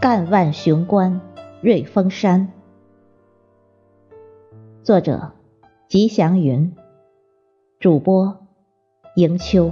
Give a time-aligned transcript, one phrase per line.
[0.00, 1.20] 干万雄关
[1.60, 2.50] 瑞峰山。
[4.82, 5.32] 作者：
[5.88, 6.74] 吉祥云。
[7.78, 8.46] 主播：
[9.16, 9.70] 迎秋。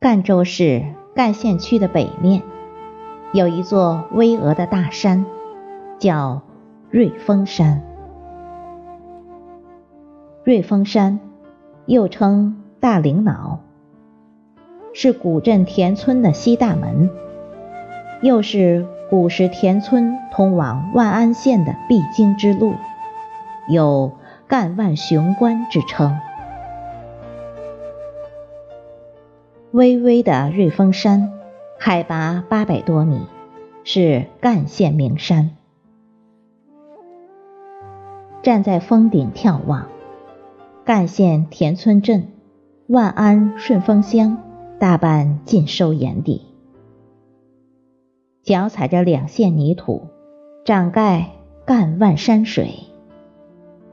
[0.00, 2.42] 赣州市赣县区的北面，
[3.32, 5.24] 有一座巍峨的大山，
[5.98, 6.42] 叫
[6.90, 7.82] 瑞峰山。
[10.44, 11.18] 瑞峰山
[11.86, 13.60] 又称大岭脑，
[14.92, 17.08] 是古镇田村的西大门，
[18.20, 22.74] 又是古时田村通往万安县的必经之路，
[23.70, 24.12] 有
[24.46, 26.18] “赣万雄关”之称。
[29.72, 31.32] 巍巍的瑞峰山，
[31.78, 33.26] 海拔八百多米，
[33.82, 35.50] 是赣县名山。
[38.42, 39.88] 站在峰顶眺望，
[40.84, 42.28] 赣县田村镇、
[42.86, 44.38] 万安顺丰乡
[44.78, 46.42] 大半尽收眼底。
[48.44, 50.06] 脚踩着两线泥土，
[50.64, 51.32] 掌盖
[51.66, 52.66] 赣万山水；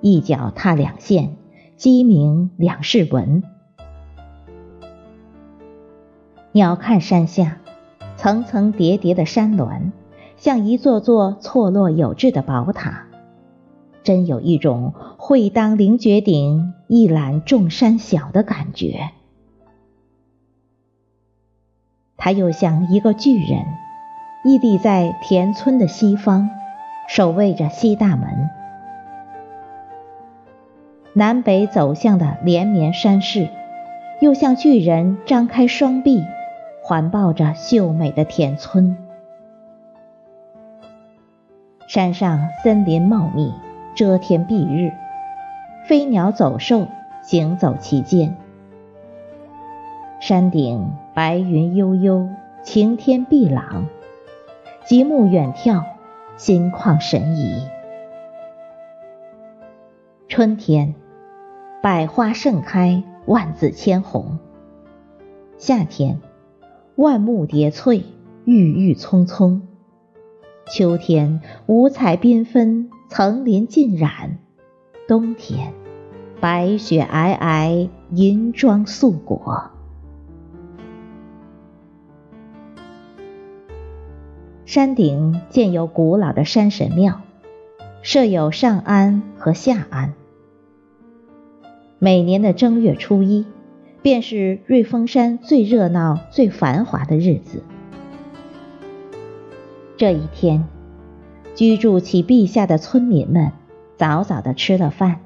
[0.02, 1.35] 一脚踏两线，
[1.75, 3.43] 鸡鸣两世闻。
[6.55, 7.57] 鸟瞰山下，
[8.15, 9.91] 层层叠叠的山峦，
[10.37, 13.07] 像一座座错落有致的宝塔，
[14.03, 19.09] 真有一种会当凌绝顶，一览众山小的感觉。
[22.17, 23.65] 他又像一个巨人，
[24.45, 26.51] 屹立在田村的西方，
[27.07, 28.51] 守卫着西大门。
[31.13, 33.49] 南北走向的连绵山势，
[34.21, 36.23] 又像巨人张开双臂。
[36.86, 38.98] 环抱着秀美的田村，
[41.88, 43.54] 山上森林茂密，
[43.95, 44.92] 遮天蔽日，
[45.88, 46.88] 飞鸟走兽
[47.22, 48.36] 行走其间。
[50.20, 52.27] 山顶白云悠悠，
[52.64, 53.88] 晴天碧朗，
[54.83, 55.86] 极目远眺，
[56.36, 57.66] 心旷神怡。
[60.27, 60.95] 春天，
[61.82, 64.38] 百花盛开，万紫千红；
[65.58, 66.20] 夏天，
[66.95, 68.04] 万木叠翠，
[68.45, 69.61] 郁郁葱葱；
[70.67, 74.37] 秋天五彩缤纷，层林尽染；
[75.08, 75.73] 冬天
[76.39, 79.71] 白雪皑皑，银装素裹。
[84.65, 87.21] 山顶建有古老的山神庙，
[88.04, 90.14] 设有上安和下安。
[91.98, 93.48] 每年的正月初一。
[94.03, 97.64] 便是瑞峰山最热闹、最繁华的日子。
[99.95, 100.65] 这一天，
[101.55, 103.53] 居住其壁下的村民们
[103.95, 105.21] 早早的吃了饭，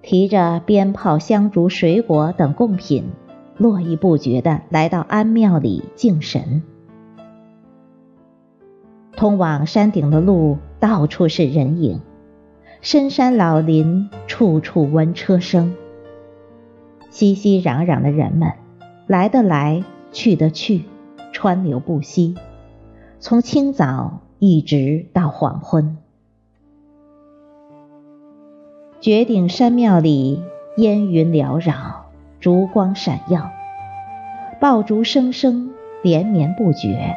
[0.00, 3.04] 提着鞭炮、香烛、水果等贡品，
[3.58, 6.62] 络绎不绝的来到安庙里敬神。
[9.12, 12.00] 通往山顶的路到处是人影，
[12.80, 15.74] 深山老林，处处闻车声。
[17.10, 18.52] 熙熙攘攘的人们，
[19.06, 19.82] 来的来，
[20.12, 20.84] 去的去，
[21.32, 22.36] 川流不息，
[23.18, 25.96] 从清早一直到黄昏。
[29.00, 30.42] 绝顶山庙里
[30.76, 32.10] 烟云缭绕，
[32.40, 33.50] 烛光闪耀，
[34.60, 35.70] 爆竹声声
[36.02, 37.14] 连绵不绝。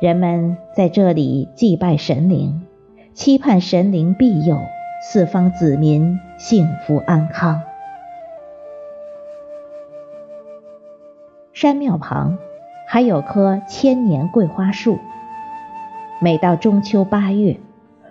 [0.00, 2.66] 人们在这里祭拜神灵，
[3.14, 4.58] 期盼神灵庇佑
[5.00, 7.62] 四方子民幸福安康。
[11.54, 12.36] 山庙旁
[12.88, 14.98] 还有棵千年桂花树，
[16.20, 17.60] 每到中秋八月，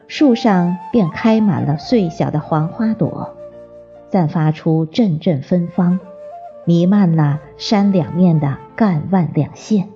[0.07, 3.35] 树上便开满了碎小的黄花朵，
[4.09, 5.99] 散发出阵阵芬芳，
[6.63, 9.89] 弥漫了山两面的干万两县。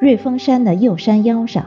[0.00, 1.66] 瑞峰山的右山腰上，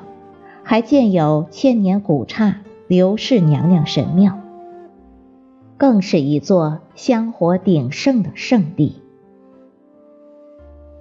[0.63, 4.37] 还建有千年古刹刘氏娘娘神庙。
[5.79, 9.01] 更是一座香火鼎盛的圣地，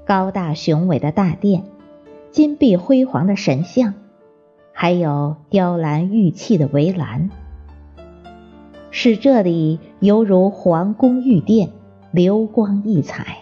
[0.07, 1.65] 高大雄伟的大殿，
[2.31, 3.95] 金碧辉煌的神像，
[4.73, 7.29] 还有雕栏玉砌的围栏，
[8.93, 11.71] 使这里犹如皇宫御殿，
[12.13, 13.39] 流光溢彩。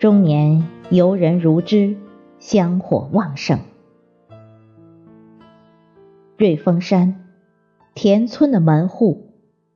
[0.00, 1.96] 终年游人如织，
[2.40, 3.60] 香火旺盛。
[6.36, 7.14] 瑞峰山，
[7.94, 9.29] 田村的门户。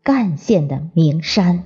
[0.05, 1.65] 赣县的名山。